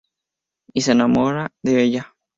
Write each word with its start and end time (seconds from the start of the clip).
Y 0.73 0.81
se 0.81 0.93
enamora 0.93 1.51
de 1.61 1.83
ella. 1.83 2.15